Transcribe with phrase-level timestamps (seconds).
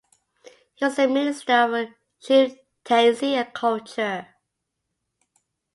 [0.73, 1.89] He was the Minister of
[2.19, 4.29] Chieftaincy and Culture.